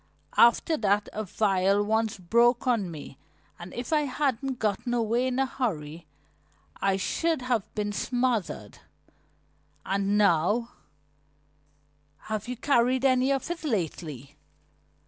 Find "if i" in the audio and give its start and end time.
3.75-4.05